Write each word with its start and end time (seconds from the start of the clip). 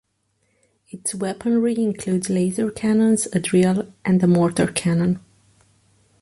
Its 0.89 1.13
weaponry 1.13 1.75
includes 1.75 2.27
laser 2.27 2.71
canons, 2.71 3.27
a 3.33 3.39
drill, 3.39 3.93
and 4.03 4.23
a 4.23 4.25
mortar 4.27 4.65
cannon. 4.65 5.19